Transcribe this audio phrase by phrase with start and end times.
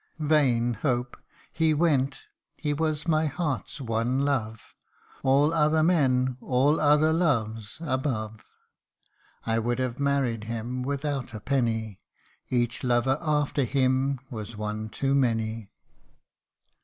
[0.17, 1.15] Vain hope!
[1.53, 2.25] he went
[2.57, 4.73] he was my heart's one love;
[5.21, 8.49] All other men, all other loves, above.
[9.45, 12.01] I would have married him without a penny,
[12.49, 15.69] Each lover after him was one too many